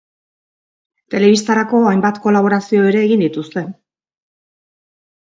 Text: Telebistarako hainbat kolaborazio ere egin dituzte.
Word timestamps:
Telebistarako 1.15 1.83
hainbat 1.91 2.19
kolaborazio 2.25 2.91
ere 2.95 3.07
egin 3.09 3.25
dituzte. 3.29 3.67